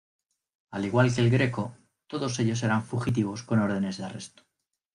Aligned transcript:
Al 0.71 0.83
igual 0.85 1.13
que 1.13 1.29
Greco, 1.29 1.75
todos 2.07 2.39
ellos 2.39 2.63
eran 2.63 2.81
fugitivos 2.83 3.43
con 3.43 3.59
órdenes 3.59 3.97
de 3.99 4.05
arresto. 4.05 4.41